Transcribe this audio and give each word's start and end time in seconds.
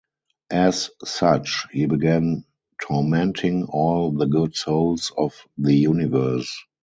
As 0.55 0.89
such, 1.05 1.67
he 1.71 1.85
began 1.85 2.43
tormenting 2.81 3.65
all 3.65 4.09
the 4.11 4.25
good 4.25 4.55
souls 4.55 5.11
of 5.15 5.39
the 5.59 5.75
universe. 5.75 6.63